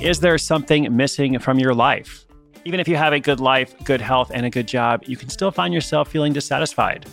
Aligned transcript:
Is 0.00 0.20
there 0.20 0.38
something 0.38 0.96
missing 0.96 1.38
from 1.40 1.58
your 1.58 1.74
life? 1.74 2.24
Even 2.64 2.80
if 2.80 2.88
you 2.88 2.96
have 2.96 3.12
a 3.12 3.20
good 3.20 3.38
life, 3.38 3.74
good 3.84 4.00
health, 4.00 4.30
and 4.32 4.46
a 4.46 4.50
good 4.50 4.66
job, 4.66 5.02
you 5.04 5.14
can 5.14 5.28
still 5.28 5.50
find 5.50 5.74
yourself 5.74 6.08
feeling 6.08 6.32
dissatisfied. 6.32 7.04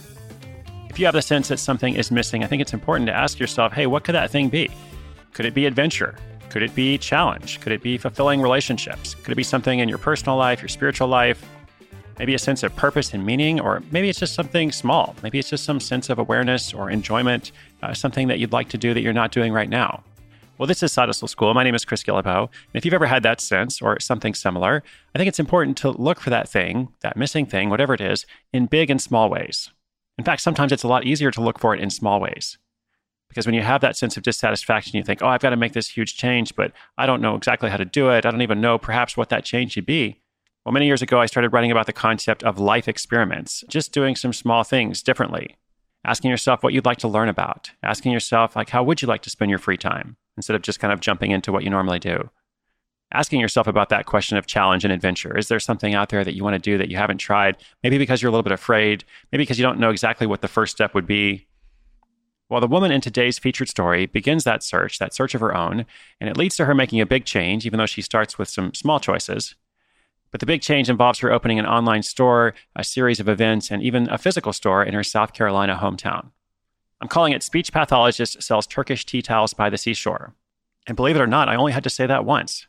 If 0.90 0.98
you 0.98 1.06
have 1.06 1.14
the 1.14 1.22
sense 1.22 1.50
that 1.50 1.58
something 1.58 1.96
is 1.96 2.12
missing, 2.12 2.46
I 2.46 2.48
think 2.48 2.62
it's 2.62 2.74
important 2.74 3.08
to 3.08 3.14
ask 3.14 3.40
yourself 3.40 3.74
hey, 3.74 3.88
what 3.88 4.06
could 4.06 4.16
that 4.16 4.32
thing 4.32 4.48
be? 4.48 4.72
Could 5.34 5.46
it 5.46 5.54
be 5.54 5.66
adventure? 5.66 6.18
Could 6.50 6.64
it 6.64 6.74
be 6.76 6.98
challenge? 6.98 7.60
Could 7.60 7.74
it 7.74 7.84
be 7.84 7.98
fulfilling 7.98 8.42
relationships? 8.42 9.16
Could 9.16 9.34
it 9.34 9.36
be 9.36 9.44
something 9.44 9.80
in 9.80 9.90
your 9.90 9.98
personal 9.98 10.38
life, 10.38 10.62
your 10.62 10.70
spiritual 10.70 11.10
life? 11.10 11.44
Maybe 12.20 12.36
a 12.36 12.40
sense 12.40 12.64
of 12.64 12.74
purpose 12.78 13.14
and 13.14 13.26
meaning, 13.26 13.60
or 13.60 13.84
maybe 13.92 14.08
it's 14.08 14.20
just 14.20 14.34
something 14.34 14.72
small. 14.72 15.14
Maybe 15.22 15.40
it's 15.40 15.50
just 15.50 15.66
some 15.66 15.82
sense 15.82 16.10
of 16.10 16.20
awareness 16.20 16.74
or 16.74 16.90
enjoyment, 16.90 17.52
uh, 17.84 17.94
something 17.94 18.30
that 18.30 18.40
you'd 18.40 18.54
like 18.54 18.70
to 18.70 18.78
do 18.78 18.94
that 18.94 19.02
you're 19.02 19.12
not 19.12 19.34
doing 19.34 19.52
right 19.52 19.70
now. 19.70 20.06
Well, 20.58 20.66
this 20.66 20.82
is 20.82 20.96
Hustle 20.96 21.28
School. 21.28 21.54
My 21.54 21.64
name 21.64 21.76
is 21.76 21.86
Chris 21.86 22.02
Guillebeau. 22.02 22.42
And 22.42 22.50
if 22.74 22.84
you've 22.84 22.94
ever 22.96 23.06
had 23.06 23.22
that 23.22 23.40
sense 23.40 23.80
or 23.80 24.00
something 24.00 24.34
similar, 24.34 24.82
I 25.14 25.20
think 25.20 25.28
it's 25.28 25.40
important 25.40 25.78
to 25.78 25.92
look 25.92 26.20
for 26.20 26.32
that 26.32 26.50
thing, 26.50 26.88
that 27.02 27.16
missing 27.16 27.46
thing, 27.46 27.70
whatever 27.70 27.94
it 27.94 28.02
is, 28.02 28.26
in 28.52 28.66
big 28.66 28.90
and 28.90 29.00
small 29.00 29.30
ways. 29.30 29.70
In 30.18 30.26
fact, 30.26 30.42
sometimes 30.42 30.72
it's 30.72 30.82
a 30.82 30.88
lot 30.88 31.06
easier 31.06 31.30
to 31.30 31.42
look 31.42 31.60
for 31.60 31.76
it 31.76 31.80
in 31.80 31.92
small 31.92 32.20
ways. 32.20 32.58
Because 33.30 33.46
when 33.46 33.54
you 33.54 33.62
have 33.62 33.82
that 33.82 33.98
sense 33.98 34.18
of 34.18 34.24
dissatisfaction, 34.24 34.98
you 34.98 35.04
think, 35.04 35.22
oh, 35.22 35.28
I've 35.28 35.42
got 35.42 35.52
to 35.52 35.58
make 35.58 35.74
this 35.74 35.90
huge 35.90 36.18
change, 36.18 36.56
but 36.56 36.72
I 36.98 37.06
don't 37.06 37.22
know 37.22 37.36
exactly 37.36 37.70
how 37.70 37.78
to 37.78 37.86
do 37.86 38.10
it. 38.10 38.26
I 38.26 38.32
don't 38.32 38.42
even 38.42 38.60
know 38.60 38.80
perhaps 38.80 39.16
what 39.16 39.30
that 39.30 39.46
change 39.46 39.74
should 39.74 39.86
be. 39.86 40.22
Well, 40.66 40.74
many 40.74 40.88
years 40.88 41.04
ago, 41.04 41.22
I 41.22 41.28
started 41.28 41.54
writing 41.54 41.70
about 41.70 41.86
the 41.86 41.94
concept 41.94 42.44
of 42.44 42.58
life 42.58 42.88
experiments, 42.88 43.64
just 43.68 43.92
doing 43.92 44.16
some 44.16 44.34
small 44.34 44.64
things 44.64 45.04
differently. 45.04 45.56
Asking 46.04 46.32
yourself 46.32 46.64
what 46.64 46.74
you'd 46.74 46.86
like 46.86 46.98
to 47.00 47.08
learn 47.08 47.30
about. 47.30 47.70
Asking 47.84 48.12
yourself, 48.12 48.56
like, 48.56 48.72
how 48.72 48.82
would 48.82 49.04
you 49.04 49.08
like 49.08 49.22
to 49.22 49.30
spend 49.30 49.52
your 49.52 49.60
free 49.60 49.78
time? 49.78 50.18
Instead 50.38 50.56
of 50.56 50.62
just 50.62 50.80
kind 50.80 50.94
of 50.94 51.02
jumping 51.02 51.32
into 51.32 51.52
what 51.52 51.64
you 51.64 51.70
normally 51.70 52.00
do. 52.00 52.30
Asking 53.12 53.40
yourself 53.40 53.68
about 53.68 53.90
that 53.90 54.06
question 54.06 54.38
of 54.38 54.48
challenge 54.48 54.84
and 54.84 54.94
adventure. 54.94 55.38
Is 55.38 55.48
there 55.48 55.60
something 55.60 55.94
out 55.94 56.10
there 56.10 56.24
that 56.24 56.36
you 56.36 56.44
want 56.44 56.56
to 56.56 56.60
do 56.60 56.78
that 56.78 56.90
you 56.90 56.98
haven't 56.98 57.18
tried? 57.18 57.58
Maybe 57.84 57.98
because 57.98 58.22
you're 58.22 58.30
a 58.30 58.32
little 58.32 58.44
bit 58.44 58.52
afraid, 58.52 59.04
maybe 59.32 59.44
because 59.44 59.58
you 59.58 59.64
don't 59.64 59.80
know 59.80 59.90
exactly 59.90 60.28
what 60.28 60.42
the 60.42 60.48
first 60.48 60.74
step 60.74 60.94
would 60.94 61.08
be. 61.08 61.48
Well, 62.50 62.62
the 62.62 62.68
woman 62.68 62.92
in 62.92 63.02
today's 63.02 63.40
featured 63.40 63.68
story 63.68 64.06
begins 64.06 64.46
that 64.46 64.64
search, 64.64 65.00
that 65.00 65.14
search 65.14 65.36
of 65.36 65.42
her 65.42 65.56
own, 65.56 65.86
and 66.22 66.30
it 66.30 66.38
leads 66.38 66.56
to 66.58 66.66
her 66.66 66.74
making 66.74 67.02
a 67.02 67.06
big 67.06 67.26
change, 67.26 67.66
even 67.66 67.78
though 67.78 67.86
she 67.86 68.02
starts 68.02 68.38
with 68.38 68.48
some 68.48 68.74
small 68.74 69.00
choices. 69.02 69.56
But 70.32 70.40
the 70.40 70.46
big 70.46 70.62
change 70.62 70.90
involves 70.90 71.20
her 71.20 71.32
opening 71.32 71.60
an 71.60 71.66
online 71.66 72.04
store, 72.04 72.54
a 72.76 72.84
series 72.84 73.20
of 73.20 73.28
events, 73.28 73.72
and 73.72 73.82
even 73.82 74.10
a 74.10 74.18
physical 74.18 74.54
store 74.54 74.84
in 74.84 74.94
her 74.94 75.04
South 75.04 75.34
Carolina 75.34 75.80
hometown. 75.82 76.32
I'm 77.00 77.08
calling 77.08 77.34
it 77.34 77.44
Speech 77.44 77.72
Pathologist 77.72 78.42
Sells 78.42 78.66
Turkish 78.66 79.06
Tea 79.06 79.22
Towels 79.22 79.54
by 79.54 79.70
the 79.70 79.78
Seashore. 79.78 80.34
And 80.88 80.96
believe 80.96 81.16
it 81.16 81.22
or 81.22 81.28
not, 81.28 81.50
I 81.50 81.56
only 81.56 81.72
had 81.72 81.84
to 81.84 81.90
say 81.90 82.08
that 82.08 82.26
once. 82.26 82.66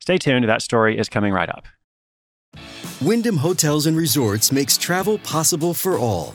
Stay 0.00 0.18
tuned, 0.18 0.48
that 0.48 0.62
story 0.62 0.98
is 0.98 1.08
coming 1.08 1.32
right 1.32 1.48
up. 1.48 1.66
Wyndham 3.02 3.38
Hotels 3.38 3.86
and 3.86 3.96
Resorts 3.96 4.52
makes 4.52 4.78
travel 4.78 5.18
possible 5.18 5.74
for 5.74 5.98
all. 5.98 6.34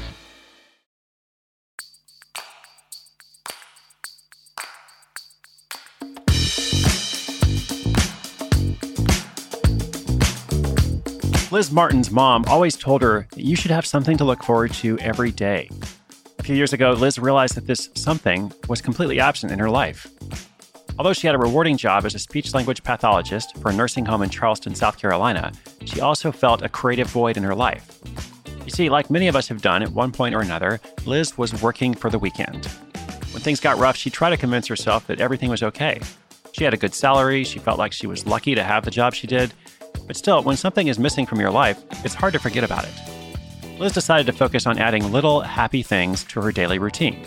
Liz 11.51 11.69
Martin's 11.69 12.09
mom 12.09 12.45
always 12.47 12.77
told 12.77 13.01
her 13.01 13.27
that 13.31 13.43
you 13.43 13.57
should 13.57 13.71
have 13.71 13.85
something 13.85 14.15
to 14.15 14.23
look 14.23 14.41
forward 14.41 14.71
to 14.75 14.97
every 14.99 15.33
day. 15.33 15.69
A 16.39 16.43
few 16.43 16.55
years 16.55 16.71
ago, 16.71 16.93
Liz 16.93 17.19
realized 17.19 17.55
that 17.55 17.67
this 17.67 17.89
something 17.93 18.53
was 18.69 18.81
completely 18.81 19.19
absent 19.19 19.51
in 19.51 19.59
her 19.59 19.69
life. 19.69 20.07
Although 20.97 21.11
she 21.11 21.27
had 21.27 21.35
a 21.35 21.39
rewarding 21.39 21.75
job 21.75 22.05
as 22.05 22.15
a 22.15 22.19
speech 22.19 22.53
language 22.53 22.83
pathologist 22.83 23.57
for 23.57 23.69
a 23.69 23.73
nursing 23.73 24.05
home 24.05 24.21
in 24.21 24.29
Charleston, 24.29 24.73
South 24.73 24.97
Carolina, 24.97 25.51
she 25.83 25.99
also 25.99 26.31
felt 26.31 26.61
a 26.61 26.69
creative 26.69 27.07
void 27.07 27.35
in 27.35 27.43
her 27.43 27.55
life. 27.55 27.99
You 28.63 28.71
see, 28.71 28.89
like 28.89 29.09
many 29.09 29.27
of 29.27 29.35
us 29.35 29.49
have 29.49 29.61
done 29.61 29.83
at 29.83 29.91
one 29.91 30.13
point 30.13 30.33
or 30.33 30.39
another, 30.39 30.79
Liz 31.05 31.37
was 31.37 31.61
working 31.61 31.93
for 31.93 32.09
the 32.09 32.19
weekend. 32.19 32.65
When 33.33 33.43
things 33.43 33.59
got 33.59 33.77
rough, 33.77 33.97
she 33.97 34.09
tried 34.09 34.29
to 34.29 34.37
convince 34.37 34.67
herself 34.67 35.05
that 35.07 35.19
everything 35.19 35.49
was 35.49 35.63
okay. 35.63 35.99
She 36.53 36.63
had 36.63 36.73
a 36.73 36.77
good 36.77 36.93
salary, 36.93 37.43
she 37.43 37.59
felt 37.59 37.77
like 37.77 37.91
she 37.91 38.07
was 38.07 38.25
lucky 38.25 38.55
to 38.55 38.63
have 38.63 38.85
the 38.85 38.91
job 38.91 39.13
she 39.13 39.27
did, 39.27 39.53
but 40.11 40.17
still, 40.17 40.43
when 40.43 40.57
something 40.57 40.89
is 40.89 40.99
missing 40.99 41.25
from 41.25 41.39
your 41.39 41.51
life, 41.51 41.81
it's 42.03 42.13
hard 42.13 42.33
to 42.33 42.39
forget 42.39 42.65
about 42.65 42.83
it. 42.83 43.79
Liz 43.79 43.93
decided 43.93 44.25
to 44.25 44.37
focus 44.37 44.67
on 44.67 44.77
adding 44.77 45.09
little 45.09 45.39
happy 45.39 45.81
things 45.81 46.25
to 46.25 46.41
her 46.41 46.51
daily 46.51 46.79
routine. 46.79 47.23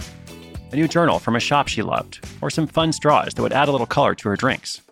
A 0.71 0.77
new 0.77 0.87
journal 0.87 1.19
from 1.19 1.35
a 1.35 1.41
shop 1.41 1.67
she 1.67 1.81
loved, 1.81 2.23
or 2.43 2.51
some 2.51 2.67
fun 2.67 2.93
straws 2.93 3.33
that 3.33 3.41
would 3.41 3.55
add 3.55 3.69
a 3.69 3.73
little 3.73 3.87
color 3.87 4.15
to 4.17 4.29
her 4.29 4.37
drinks. 4.37 4.83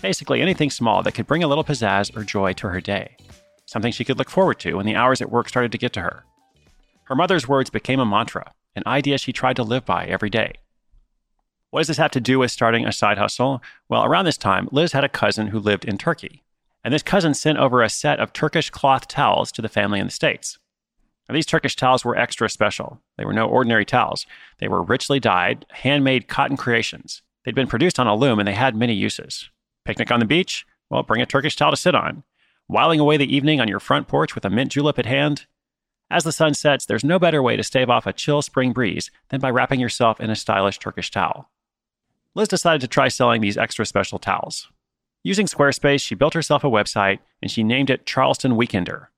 Basically, 0.00 0.40
anything 0.40 0.70
small 0.70 1.02
that 1.02 1.10
could 1.10 1.26
bring 1.26 1.42
a 1.42 1.48
little 1.48 1.64
pizzazz 1.64 2.16
or 2.16 2.22
joy 2.22 2.52
to 2.52 2.68
her 2.68 2.80
day. 2.80 3.16
Something 3.66 3.90
she 3.90 4.04
could 4.04 4.18
look 4.18 4.30
forward 4.30 4.60
to 4.60 4.74
when 4.74 4.86
the 4.86 4.94
hours 4.94 5.20
at 5.20 5.32
work 5.32 5.48
started 5.48 5.72
to 5.72 5.78
get 5.78 5.92
to 5.94 6.02
her. 6.02 6.22
Her 7.06 7.16
mother's 7.16 7.48
words 7.48 7.68
became 7.68 7.98
a 7.98 8.06
mantra, 8.06 8.52
an 8.76 8.84
idea 8.86 9.18
she 9.18 9.32
tried 9.32 9.56
to 9.56 9.64
live 9.64 9.84
by 9.84 10.06
every 10.06 10.30
day. 10.30 10.52
What 11.70 11.80
does 11.80 11.88
this 11.88 11.96
have 11.96 12.12
to 12.12 12.20
do 12.20 12.38
with 12.38 12.52
starting 12.52 12.86
a 12.86 12.92
side 12.92 13.18
hustle? 13.18 13.60
Well, 13.88 14.04
around 14.04 14.26
this 14.26 14.38
time, 14.38 14.68
Liz 14.70 14.92
had 14.92 15.02
a 15.02 15.08
cousin 15.08 15.48
who 15.48 15.58
lived 15.58 15.84
in 15.84 15.98
Turkey 15.98 16.44
and 16.88 16.94
this 16.94 17.02
cousin 17.02 17.34
sent 17.34 17.58
over 17.58 17.82
a 17.82 17.90
set 17.90 18.18
of 18.18 18.32
Turkish 18.32 18.70
cloth 18.70 19.06
towels 19.08 19.52
to 19.52 19.60
the 19.60 19.68
family 19.68 20.00
in 20.00 20.06
the 20.06 20.10
States. 20.10 20.58
Now, 21.28 21.34
these 21.34 21.44
Turkish 21.44 21.76
towels 21.76 22.02
were 22.02 22.16
extra 22.16 22.48
special. 22.48 22.98
They 23.18 23.26
were 23.26 23.34
no 23.34 23.46
ordinary 23.46 23.84
towels. 23.84 24.24
They 24.58 24.68
were 24.68 24.82
richly 24.82 25.20
dyed, 25.20 25.66
handmade 25.68 26.28
cotton 26.28 26.56
creations. 26.56 27.20
They'd 27.44 27.54
been 27.54 27.66
produced 27.66 28.00
on 28.00 28.06
a 28.06 28.14
loom 28.14 28.38
and 28.38 28.48
they 28.48 28.54
had 28.54 28.74
many 28.74 28.94
uses. 28.94 29.50
Picnic 29.84 30.10
on 30.10 30.18
the 30.18 30.24
beach? 30.24 30.64
Well, 30.88 31.02
bring 31.02 31.20
a 31.20 31.26
Turkish 31.26 31.56
towel 31.56 31.72
to 31.72 31.76
sit 31.76 31.94
on. 31.94 32.22
Whiling 32.68 33.00
away 33.00 33.18
the 33.18 33.36
evening 33.36 33.60
on 33.60 33.68
your 33.68 33.80
front 33.80 34.08
porch 34.08 34.34
with 34.34 34.46
a 34.46 34.50
mint 34.50 34.72
julep 34.72 34.98
at 34.98 35.04
hand? 35.04 35.44
As 36.10 36.24
the 36.24 36.32
sun 36.32 36.54
sets, 36.54 36.86
there's 36.86 37.04
no 37.04 37.18
better 37.18 37.42
way 37.42 37.54
to 37.58 37.62
stave 37.62 37.90
off 37.90 38.06
a 38.06 38.14
chill 38.14 38.40
spring 38.40 38.72
breeze 38.72 39.10
than 39.28 39.42
by 39.42 39.50
wrapping 39.50 39.78
yourself 39.78 40.20
in 40.20 40.30
a 40.30 40.34
stylish 40.34 40.78
Turkish 40.78 41.10
towel. 41.10 41.50
Liz 42.34 42.48
decided 42.48 42.80
to 42.80 42.88
try 42.88 43.08
selling 43.08 43.42
these 43.42 43.58
extra 43.58 43.84
special 43.84 44.18
towels. 44.18 44.70
Using 45.22 45.46
Squarespace, 45.46 46.00
she 46.00 46.14
built 46.14 46.34
herself 46.34 46.64
a 46.64 46.68
website 46.68 47.18
and 47.42 47.50
she 47.50 47.62
named 47.62 47.90
it 47.90 48.06
Charleston 48.06 48.52
Weekender. 48.52 49.08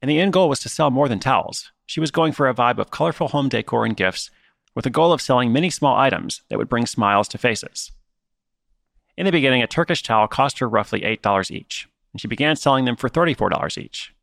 And 0.00 0.10
the 0.10 0.20
end 0.20 0.32
goal 0.32 0.48
was 0.48 0.60
to 0.60 0.68
sell 0.68 0.90
more 0.90 1.08
than 1.08 1.18
towels. 1.18 1.72
She 1.86 2.00
was 2.00 2.10
going 2.10 2.32
for 2.32 2.48
a 2.48 2.54
vibe 2.54 2.78
of 2.78 2.90
colorful 2.90 3.28
home 3.28 3.48
decor 3.48 3.84
and 3.84 3.96
gifts 3.96 4.30
with 4.74 4.84
the 4.84 4.90
goal 4.90 5.12
of 5.12 5.20
selling 5.20 5.52
many 5.52 5.70
small 5.70 5.96
items 5.96 6.42
that 6.48 6.58
would 6.58 6.68
bring 6.68 6.86
smiles 6.86 7.28
to 7.28 7.38
faces. 7.38 7.92
In 9.16 9.26
the 9.26 9.32
beginning, 9.32 9.62
a 9.62 9.66
Turkish 9.66 10.02
towel 10.02 10.26
cost 10.26 10.58
her 10.58 10.68
roughly 10.68 11.02
$8 11.02 11.50
each, 11.50 11.88
and 12.12 12.20
she 12.20 12.28
began 12.28 12.56
selling 12.56 12.86
them 12.86 12.96
for 12.96 13.10
$34 13.10 13.76
each. 13.78 14.14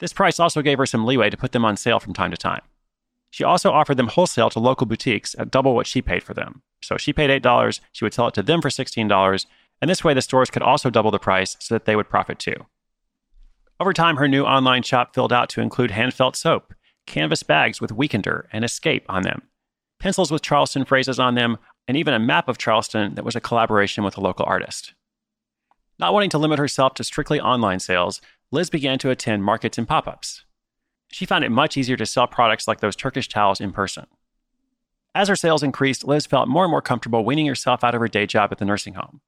This 0.00 0.12
price 0.12 0.40
also 0.40 0.62
gave 0.62 0.78
her 0.78 0.86
some 0.86 1.04
leeway 1.04 1.30
to 1.30 1.36
put 1.36 1.52
them 1.52 1.64
on 1.64 1.76
sale 1.76 2.00
from 2.00 2.14
time 2.14 2.30
to 2.30 2.36
time. 2.36 2.62
She 3.30 3.44
also 3.44 3.70
offered 3.70 3.96
them 3.96 4.08
wholesale 4.08 4.50
to 4.50 4.58
local 4.58 4.86
boutiques 4.86 5.36
at 5.38 5.50
double 5.50 5.74
what 5.74 5.86
she 5.86 6.02
paid 6.02 6.22
for 6.22 6.34
them. 6.34 6.62
So 6.82 6.96
she 6.96 7.12
paid 7.12 7.30
$8, 7.42 7.80
she 7.92 8.04
would 8.04 8.14
sell 8.14 8.28
it 8.28 8.34
to 8.34 8.42
them 8.42 8.62
for 8.62 8.70
$16, 8.70 9.46
and 9.80 9.90
this 9.90 10.02
way 10.02 10.14
the 10.14 10.22
stores 10.22 10.50
could 10.50 10.62
also 10.62 10.90
double 10.90 11.10
the 11.10 11.18
price 11.18 11.56
so 11.60 11.74
that 11.74 11.84
they 11.84 11.96
would 11.96 12.08
profit 12.08 12.38
too. 12.38 12.66
Over 13.80 13.92
time, 13.92 14.16
her 14.16 14.26
new 14.26 14.44
online 14.44 14.82
shop 14.82 15.14
filled 15.14 15.32
out 15.32 15.48
to 15.50 15.60
include 15.60 15.92
hand 15.92 16.12
felt 16.12 16.36
soap, 16.36 16.74
canvas 17.06 17.42
bags 17.42 17.80
with 17.80 17.96
Weekender 17.96 18.44
and 18.52 18.64
Escape 18.64 19.04
on 19.08 19.22
them, 19.22 19.42
pencils 20.00 20.30
with 20.30 20.42
Charleston 20.42 20.84
phrases 20.84 21.20
on 21.20 21.34
them, 21.36 21.58
and 21.86 21.96
even 21.96 22.12
a 22.12 22.18
map 22.18 22.48
of 22.48 22.58
Charleston 22.58 23.14
that 23.14 23.24
was 23.24 23.36
a 23.36 23.40
collaboration 23.40 24.04
with 24.04 24.16
a 24.16 24.20
local 24.20 24.44
artist. 24.46 24.94
Not 25.98 26.12
wanting 26.12 26.30
to 26.30 26.38
limit 26.38 26.58
herself 26.58 26.94
to 26.94 27.04
strictly 27.04 27.40
online 27.40 27.80
sales, 27.80 28.20
Liz 28.50 28.70
began 28.70 28.98
to 29.00 29.10
attend 29.10 29.44
markets 29.44 29.78
and 29.78 29.86
pop 29.86 30.06
ups. 30.06 30.44
She 31.10 31.26
found 31.26 31.44
it 31.44 31.50
much 31.50 31.76
easier 31.76 31.96
to 31.96 32.06
sell 32.06 32.26
products 32.26 32.68
like 32.68 32.80
those 32.80 32.96
Turkish 32.96 33.28
towels 33.28 33.60
in 33.60 33.72
person. 33.72 34.06
As 35.14 35.28
her 35.28 35.36
sales 35.36 35.62
increased, 35.62 36.04
Liz 36.04 36.26
felt 36.26 36.48
more 36.48 36.64
and 36.64 36.70
more 36.70 36.82
comfortable 36.82 37.24
weaning 37.24 37.46
herself 37.46 37.82
out 37.82 37.94
of 37.94 38.00
her 38.00 38.08
day 38.08 38.26
job 38.26 38.52
at 38.52 38.58
the 38.58 38.64
nursing 38.64 38.94
home. 38.94 39.20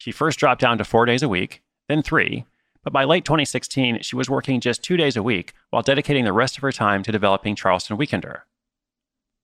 She 0.00 0.12
first 0.12 0.38
dropped 0.38 0.62
down 0.62 0.78
to 0.78 0.84
four 0.84 1.04
days 1.04 1.22
a 1.22 1.28
week, 1.28 1.62
then 1.86 2.02
three, 2.02 2.46
but 2.82 2.90
by 2.90 3.04
late 3.04 3.26
2016, 3.26 4.00
she 4.00 4.16
was 4.16 4.30
working 4.30 4.58
just 4.58 4.82
two 4.82 4.96
days 4.96 5.14
a 5.14 5.22
week 5.22 5.52
while 5.68 5.82
dedicating 5.82 6.24
the 6.24 6.32
rest 6.32 6.56
of 6.56 6.62
her 6.62 6.72
time 6.72 7.02
to 7.02 7.12
developing 7.12 7.54
Charleston 7.54 7.98
Weekender. 7.98 8.40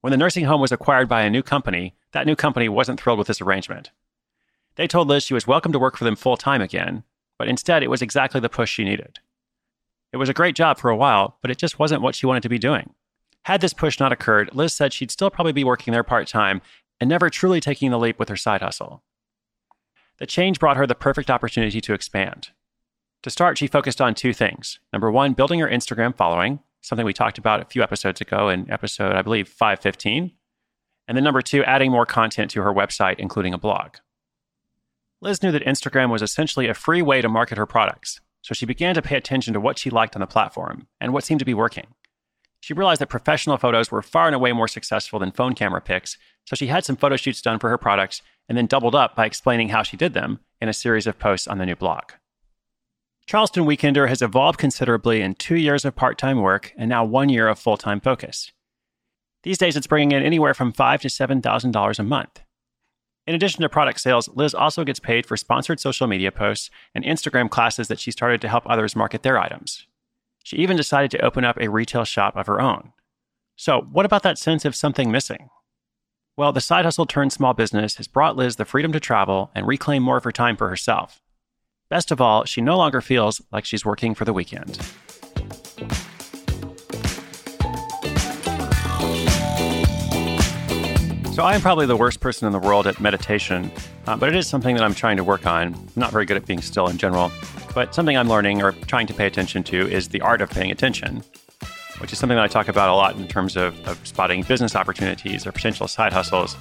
When 0.01 0.09
the 0.09 0.17
nursing 0.17 0.45
home 0.45 0.59
was 0.59 0.71
acquired 0.71 1.07
by 1.07 1.21
a 1.21 1.29
new 1.29 1.43
company, 1.43 1.93
that 2.11 2.25
new 2.25 2.35
company 2.35 2.67
wasn't 2.67 2.99
thrilled 2.99 3.19
with 3.19 3.27
this 3.27 3.39
arrangement. 3.39 3.91
They 4.77 4.87
told 4.87 5.07
Liz 5.07 5.25
she 5.25 5.35
was 5.35 5.45
welcome 5.45 5.71
to 5.73 5.79
work 5.79 5.95
for 5.95 6.05
them 6.05 6.15
full 6.15 6.37
time 6.37 6.63
again, 6.63 7.03
but 7.37 7.47
instead 7.47 7.83
it 7.83 7.91
was 7.91 8.01
exactly 8.01 8.41
the 8.41 8.49
push 8.49 8.71
she 8.71 8.83
needed. 8.83 9.19
It 10.11 10.17
was 10.17 10.27
a 10.27 10.33
great 10.33 10.55
job 10.55 10.79
for 10.79 10.89
a 10.89 10.97
while, 10.97 11.37
but 11.43 11.51
it 11.51 11.59
just 11.59 11.77
wasn't 11.77 12.01
what 12.01 12.15
she 12.15 12.25
wanted 12.25 12.41
to 12.41 12.49
be 12.49 12.57
doing. 12.57 12.95
Had 13.43 13.61
this 13.61 13.73
push 13.73 13.99
not 13.99 14.11
occurred, 14.11 14.49
Liz 14.55 14.73
said 14.73 14.91
she'd 14.91 15.11
still 15.11 15.29
probably 15.29 15.53
be 15.53 15.63
working 15.63 15.91
there 15.91 16.03
part 16.03 16.27
time 16.27 16.63
and 16.99 17.07
never 17.07 17.29
truly 17.29 17.61
taking 17.61 17.91
the 17.91 17.99
leap 17.99 18.17
with 18.17 18.29
her 18.29 18.35
side 18.35 18.63
hustle. 18.63 19.03
The 20.19 20.25
change 20.25 20.59
brought 20.59 20.77
her 20.77 20.87
the 20.87 20.95
perfect 20.95 21.29
opportunity 21.29 21.79
to 21.81 21.93
expand. 21.93 22.49
To 23.23 23.29
start, 23.29 23.57
she 23.57 23.67
focused 23.67 24.01
on 24.01 24.15
two 24.15 24.33
things. 24.33 24.79
Number 24.91 25.11
one, 25.11 25.33
building 25.33 25.59
her 25.59 25.69
Instagram 25.69 26.15
following, 26.15 26.59
something 26.81 27.05
we 27.05 27.13
talked 27.13 27.37
about 27.37 27.61
a 27.61 27.65
few 27.65 27.83
episodes 27.83 28.21
ago 28.21 28.49
in 28.49 28.71
episode, 28.71 29.13
I 29.13 29.21
believe, 29.21 29.47
515. 29.47 30.31
And 31.07 31.17
then 31.17 31.23
number 31.23 31.41
two, 31.41 31.63
adding 31.63 31.91
more 31.91 32.05
content 32.05 32.51
to 32.51 32.61
her 32.61 32.73
website, 32.73 33.19
including 33.19 33.53
a 33.53 33.57
blog. 33.57 33.97
Liz 35.21 35.41
knew 35.41 35.51
that 35.51 35.65
Instagram 35.65 36.11
was 36.11 36.21
essentially 36.21 36.67
a 36.67 36.73
free 36.73 37.01
way 37.01 37.21
to 37.21 37.29
market 37.29 37.57
her 37.57 37.65
products, 37.65 38.21
so 38.41 38.53
she 38.53 38.65
began 38.65 38.93
to 38.95 39.01
pay 39.01 39.17
attention 39.17 39.53
to 39.53 39.59
what 39.59 39.79
she 39.79 39.89
liked 39.89 40.15
on 40.15 40.19
the 40.19 40.27
platform 40.27 40.87
and 41.01 41.11
what 41.11 41.23
seemed 41.23 41.39
to 41.39 41.45
be 41.45 41.53
working. 41.53 41.87
She 42.59 42.73
realized 42.73 43.01
that 43.01 43.09
professional 43.09 43.57
photos 43.57 43.91
were 43.91 44.01
far 44.01 44.27
and 44.27 44.35
away 44.35 44.51
more 44.51 44.67
successful 44.67 45.19
than 45.19 45.31
phone 45.31 45.53
camera 45.53 45.81
pics, 45.81 46.17
so 46.45 46.55
she 46.55 46.67
had 46.67 46.85
some 46.85 46.95
photo 46.95 47.15
shoots 47.15 47.41
done 47.41 47.59
for 47.59 47.69
her 47.69 47.77
products 47.77 48.21
and 48.47 48.57
then 48.57 48.65
doubled 48.65 48.95
up 48.95 49.15
by 49.15 49.25
explaining 49.25 49.69
how 49.69 49.83
she 49.83 49.97
did 49.97 50.13
them 50.13 50.39
in 50.61 50.69
a 50.69 50.73
series 50.73 51.07
of 51.07 51.19
posts 51.19 51.47
on 51.47 51.57
the 51.57 51.65
new 51.65 51.75
blog. 51.75 52.03
Charleston 53.25 53.65
Weekender 53.65 54.07
has 54.07 54.21
evolved 54.21 54.57
considerably 54.57 55.21
in 55.21 55.35
two 55.35 55.57
years 55.57 55.83
of 55.83 55.95
part 55.95 56.17
time 56.17 56.41
work 56.41 56.73
and 56.77 56.89
now 56.89 57.03
one 57.03 57.27
year 57.27 57.47
of 57.49 57.59
full 57.59 57.75
time 57.75 57.99
focus. 57.99 58.51
These 59.43 59.57
days, 59.57 59.75
it's 59.75 59.87
bringing 59.87 60.13
in 60.13 60.23
anywhere 60.23 60.53
from 60.53 60.71
five 60.71 61.01
to 61.01 61.09
seven 61.09 61.41
thousand 61.41 61.71
dollars 61.71 61.99
a 61.99 62.03
month. 62.03 62.41
In 63.27 63.35
addition 63.35 63.61
to 63.61 63.69
product 63.69 63.99
sales, 63.99 64.29
Liz 64.29 64.53
also 64.53 64.85
gets 64.85 65.01
paid 65.01 65.25
for 65.25 65.35
sponsored 65.35 65.81
social 65.81 66.07
media 66.07 66.31
posts 66.31 66.69
and 66.95 67.03
Instagram 67.03 67.49
classes 67.49 67.89
that 67.89 67.99
she 67.99 68.11
started 68.11 68.39
to 68.41 68.47
help 68.47 68.63
others 68.65 68.95
market 68.95 69.23
their 69.23 69.37
items. 69.37 69.85
She 70.43 70.55
even 70.57 70.77
decided 70.77 71.11
to 71.11 71.25
open 71.25 71.43
up 71.43 71.59
a 71.59 71.69
retail 71.69 72.05
shop 72.05 72.37
of 72.37 72.47
her 72.47 72.61
own. 72.61 72.93
So, 73.57 73.81
what 73.91 74.05
about 74.05 74.23
that 74.23 74.37
sense 74.37 74.63
of 74.63 74.75
something 74.75 75.11
missing? 75.11 75.49
Well, 76.37 76.51
the 76.51 76.61
side 76.61 76.85
hustle 76.85 77.07
turned 77.07 77.33
small 77.33 77.55
business 77.55 77.95
has 77.95 78.07
brought 78.07 78.35
Liz 78.35 78.57
the 78.57 78.65
freedom 78.65 78.91
to 78.91 78.99
travel 78.99 79.49
and 79.55 79.65
reclaim 79.65 80.03
more 80.03 80.17
of 80.17 80.23
her 80.23 80.31
time 80.31 80.55
for 80.55 80.69
herself. 80.69 81.19
Best 81.89 82.11
of 82.11 82.21
all, 82.21 82.45
she 82.45 82.61
no 82.61 82.77
longer 82.77 83.01
feels 83.01 83.41
like 83.51 83.65
she's 83.65 83.83
working 83.83 84.13
for 84.13 84.23
the 84.23 84.33
weekend. 84.33 84.75
So, 91.33 91.41
I 91.43 91.55
am 91.55 91.61
probably 91.61 91.87
the 91.87 91.97
worst 91.97 92.19
person 92.19 92.45
in 92.45 92.51
the 92.51 92.59
world 92.59 92.85
at 92.85 92.99
meditation, 92.99 93.71
uh, 94.05 94.15
but 94.15 94.29
it 94.29 94.35
is 94.35 94.45
something 94.45 94.75
that 94.75 94.83
I'm 94.83 94.93
trying 94.93 95.17
to 95.17 95.23
work 95.23 95.47
on. 95.47 95.73
I'm 95.73 95.87
not 95.95 96.11
very 96.11 96.25
good 96.25 96.37
at 96.37 96.45
being 96.45 96.61
still 96.61 96.87
in 96.87 96.99
general, 96.99 97.31
but 97.73 97.95
something 97.95 98.15
I'm 98.15 98.29
learning 98.29 98.61
or 98.61 98.73
trying 98.73 99.07
to 99.07 99.13
pay 99.15 99.25
attention 99.25 99.63
to 99.63 99.91
is 99.91 100.09
the 100.09 100.21
art 100.21 100.41
of 100.41 100.51
paying 100.51 100.69
attention, 100.69 101.23
which 101.99 102.13
is 102.13 102.19
something 102.19 102.35
that 102.35 102.43
I 102.43 102.47
talk 102.47 102.67
about 102.67 102.89
a 102.89 102.93
lot 102.93 103.15
in 103.15 103.27
terms 103.27 103.55
of, 103.55 103.75
of 103.87 104.05
spotting 104.07 104.43
business 104.43 104.75
opportunities 104.75 105.45
or 105.45 105.51
potential 105.51 105.87
side 105.87 106.13
hustles. 106.13 106.55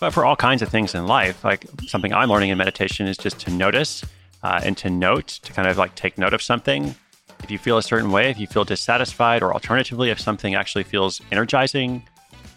But 0.00 0.10
for 0.10 0.24
all 0.24 0.36
kinds 0.36 0.62
of 0.62 0.68
things 0.68 0.94
in 0.94 1.06
life, 1.06 1.44
like 1.44 1.66
something 1.86 2.12
I'm 2.12 2.28
learning 2.28 2.50
in 2.50 2.58
meditation 2.58 3.06
is 3.06 3.16
just 3.16 3.38
to 3.40 3.50
notice 3.50 4.04
uh, 4.42 4.60
and 4.62 4.76
to 4.78 4.90
note, 4.90 5.26
to 5.28 5.52
kind 5.52 5.68
of 5.68 5.78
like 5.78 5.94
take 5.94 6.18
note 6.18 6.34
of 6.34 6.42
something. 6.42 6.94
If 7.42 7.50
you 7.50 7.58
feel 7.58 7.78
a 7.78 7.82
certain 7.82 8.10
way, 8.10 8.30
if 8.30 8.38
you 8.38 8.46
feel 8.46 8.64
dissatisfied, 8.64 9.42
or 9.42 9.52
alternatively, 9.52 10.10
if 10.10 10.20
something 10.20 10.54
actually 10.54 10.84
feels 10.84 11.20
energizing, 11.32 12.02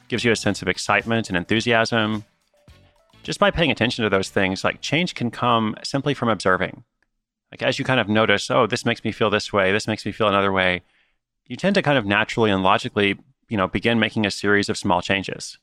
gives 0.07 0.23
you 0.23 0.31
a 0.31 0.35
sense 0.35 0.61
of 0.61 0.67
excitement 0.67 1.29
and 1.29 1.37
enthusiasm, 1.37 2.23
just 3.23 3.39
by 3.39 3.51
paying 3.51 3.71
attention 3.71 4.03
to 4.03 4.09
those 4.09 4.29
things, 4.29 4.63
like 4.63 4.81
change 4.81 5.15
can 5.15 5.29
come 5.29 5.75
simply 5.83 6.13
from 6.13 6.29
observing. 6.29 6.83
Like 7.51 7.61
as 7.61 7.79
you 7.79 7.85
kind 7.85 7.99
of 7.99 8.07
notice, 8.07 8.49
oh, 8.49 8.67
this 8.67 8.85
makes 8.85 9.03
me 9.03 9.11
feel 9.11 9.29
this 9.29 9.51
way, 9.51 9.71
this 9.71 9.87
makes 9.87 10.05
me 10.05 10.11
feel 10.11 10.27
another 10.27 10.51
way, 10.51 10.83
you 11.47 11.55
tend 11.55 11.75
to 11.75 11.81
kind 11.81 11.97
of 11.97 12.05
naturally 12.05 12.51
and 12.51 12.63
logically, 12.63 13.17
you 13.49 13.57
know, 13.57 13.67
begin 13.67 13.99
making 13.99 14.25
a 14.25 14.31
series 14.31 14.69
of 14.69 14.77
small 14.77 15.01
changes. 15.01 15.57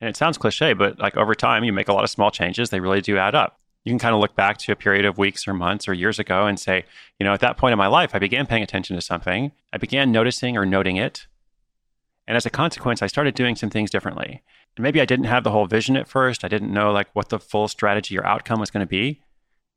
And 0.00 0.08
it 0.08 0.16
sounds 0.16 0.38
cliche, 0.38 0.74
but 0.74 0.98
like 0.98 1.16
over 1.16 1.34
time, 1.34 1.64
you 1.64 1.72
make 1.72 1.88
a 1.88 1.92
lot 1.92 2.04
of 2.04 2.10
small 2.10 2.30
changes, 2.30 2.70
they 2.70 2.80
really 2.80 3.00
do 3.00 3.18
add 3.18 3.34
up 3.34 3.58
you 3.88 3.92
can 3.92 3.98
kind 3.98 4.14
of 4.14 4.20
look 4.20 4.34
back 4.34 4.58
to 4.58 4.72
a 4.72 4.76
period 4.76 5.04
of 5.04 5.16
weeks 5.16 5.48
or 5.48 5.54
months 5.54 5.88
or 5.88 5.94
years 5.94 6.18
ago 6.18 6.46
and 6.46 6.60
say, 6.60 6.84
you 7.18 7.24
know, 7.24 7.32
at 7.32 7.40
that 7.40 7.56
point 7.56 7.72
in 7.72 7.78
my 7.78 7.86
life, 7.86 8.10
I 8.12 8.18
began 8.18 8.46
paying 8.46 8.62
attention 8.62 8.96
to 8.96 9.02
something. 9.02 9.50
I 9.72 9.78
began 9.78 10.12
noticing 10.12 10.56
or 10.58 10.66
noting 10.66 10.96
it. 10.96 11.26
And 12.26 12.36
as 12.36 12.44
a 12.44 12.50
consequence, 12.50 13.00
I 13.00 13.06
started 13.06 13.34
doing 13.34 13.56
some 13.56 13.70
things 13.70 13.90
differently. 13.90 14.42
And 14.76 14.82
maybe 14.82 15.00
I 15.00 15.06
didn't 15.06 15.24
have 15.24 15.44
the 15.44 15.50
whole 15.50 15.66
vision 15.66 15.96
at 15.96 16.06
first. 16.06 16.44
I 16.44 16.48
didn't 16.48 16.72
know 16.72 16.92
like 16.92 17.08
what 17.14 17.30
the 17.30 17.38
full 17.38 17.68
strategy 17.68 18.18
or 18.18 18.26
outcome 18.26 18.60
was 18.60 18.70
going 18.70 18.84
to 18.84 18.90
be. 18.90 19.22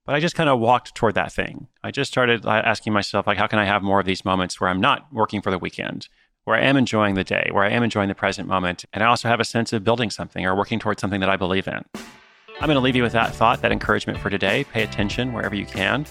But 0.05 0.15
I 0.15 0.19
just 0.19 0.35
kind 0.35 0.49
of 0.49 0.59
walked 0.59 0.95
toward 0.95 1.13
that 1.15 1.31
thing. 1.31 1.67
I 1.83 1.91
just 1.91 2.11
started 2.11 2.45
uh, 2.45 2.49
asking 2.49 2.91
myself, 2.91 3.27
like, 3.27 3.37
how 3.37 3.47
can 3.47 3.59
I 3.59 3.65
have 3.65 3.83
more 3.83 3.99
of 3.99 4.05
these 4.05 4.25
moments 4.25 4.59
where 4.59 4.69
I'm 4.69 4.81
not 4.81 5.05
working 5.13 5.41
for 5.41 5.51
the 5.51 5.59
weekend, 5.59 6.07
where 6.45 6.57
I 6.57 6.61
am 6.61 6.75
enjoying 6.75 7.13
the 7.13 7.23
day, 7.23 7.49
where 7.51 7.63
I 7.63 7.69
am 7.69 7.83
enjoying 7.83 8.09
the 8.09 8.15
present 8.15 8.47
moment, 8.47 8.83
and 8.93 9.03
I 9.03 9.07
also 9.07 9.27
have 9.27 9.39
a 9.39 9.45
sense 9.45 9.73
of 9.73 9.83
building 9.83 10.09
something 10.09 10.43
or 10.43 10.55
working 10.55 10.79
towards 10.79 11.01
something 11.01 11.19
that 11.19 11.29
I 11.29 11.35
believe 11.35 11.67
in. 11.67 11.83
I'm 11.95 12.67
going 12.67 12.75
to 12.75 12.79
leave 12.79 12.95
you 12.95 13.03
with 13.03 13.13
that 13.13 13.33
thought, 13.33 13.61
that 13.61 13.71
encouragement 13.71 14.19
for 14.19 14.29
today. 14.29 14.63
Pay 14.65 14.83
attention 14.83 15.33
wherever 15.33 15.55
you 15.55 15.65
can. 15.65 16.05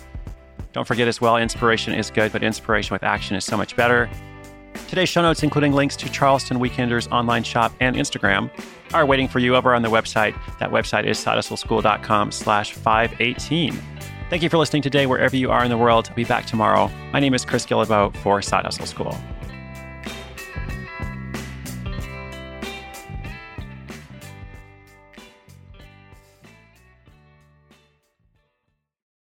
Don't 0.72 0.86
forget 0.86 1.08
as 1.08 1.20
well, 1.20 1.36
inspiration 1.36 1.92
is 1.92 2.10
good, 2.10 2.30
but 2.30 2.44
inspiration 2.44 2.94
with 2.94 3.02
action 3.02 3.34
is 3.34 3.44
so 3.44 3.56
much 3.56 3.74
better. 3.74 4.08
Today's 4.88 5.08
show 5.08 5.22
notes, 5.22 5.42
including 5.42 5.72
links 5.72 5.96
to 5.96 6.08
Charleston 6.10 6.58
Weekender's 6.58 7.08
online 7.08 7.42
shop 7.42 7.72
and 7.80 7.96
Instagram, 7.96 8.50
are 8.92 9.06
waiting 9.06 9.28
for 9.28 9.38
you 9.38 9.56
over 9.56 9.74
on 9.74 9.82
the 9.82 9.88
website. 9.88 10.34
That 10.58 10.70
website 10.70 11.04
is 11.06 11.18
sidehustleschool.com 11.18 12.32
slash 12.32 12.72
518. 12.72 13.80
Thank 14.28 14.42
you 14.42 14.48
for 14.48 14.58
listening 14.58 14.82
today, 14.82 15.06
wherever 15.06 15.36
you 15.36 15.50
are 15.50 15.64
in 15.64 15.70
the 15.70 15.78
world. 15.78 16.06
I'll 16.08 16.16
be 16.16 16.24
back 16.24 16.46
tomorrow. 16.46 16.90
My 17.12 17.18
name 17.18 17.34
is 17.34 17.44
Chris 17.44 17.66
Guillebeau 17.66 18.16
for 18.18 18.40
Side 18.42 18.64
Hustle 18.64 18.86
School. 18.86 19.16